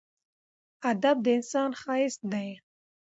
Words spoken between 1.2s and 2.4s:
د انسان ښایست